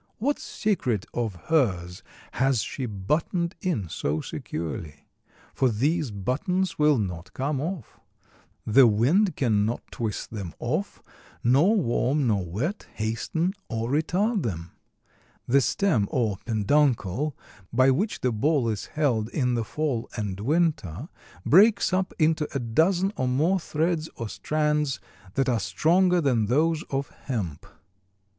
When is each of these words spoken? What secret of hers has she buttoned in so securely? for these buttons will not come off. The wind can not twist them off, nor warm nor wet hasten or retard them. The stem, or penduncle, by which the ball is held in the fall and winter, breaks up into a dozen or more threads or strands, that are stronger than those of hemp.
What 0.17 0.39
secret 0.39 1.05
of 1.13 1.35
hers 1.51 2.01
has 2.31 2.63
she 2.63 2.87
buttoned 2.87 3.53
in 3.61 3.87
so 3.87 4.19
securely? 4.19 5.05
for 5.53 5.69
these 5.69 6.09
buttons 6.09 6.79
will 6.79 6.97
not 6.97 7.31
come 7.33 7.61
off. 7.61 7.99
The 8.65 8.87
wind 8.87 9.35
can 9.35 9.63
not 9.63 9.83
twist 9.91 10.31
them 10.31 10.55
off, 10.57 11.03
nor 11.43 11.75
warm 11.75 12.25
nor 12.25 12.43
wet 12.43 12.87
hasten 12.95 13.53
or 13.69 13.91
retard 13.91 14.41
them. 14.41 14.71
The 15.47 15.61
stem, 15.61 16.07
or 16.09 16.39
penduncle, 16.45 17.35
by 17.71 17.91
which 17.91 18.21
the 18.21 18.31
ball 18.31 18.69
is 18.69 18.87
held 18.87 19.29
in 19.29 19.53
the 19.53 19.63
fall 19.63 20.09
and 20.17 20.39
winter, 20.39 21.09
breaks 21.45 21.93
up 21.93 22.11
into 22.17 22.47
a 22.55 22.59
dozen 22.59 23.13
or 23.17 23.27
more 23.27 23.59
threads 23.59 24.09
or 24.15 24.29
strands, 24.29 24.99
that 25.35 25.47
are 25.47 25.59
stronger 25.59 26.19
than 26.19 26.47
those 26.47 26.81
of 26.89 27.09
hemp. 27.25 27.67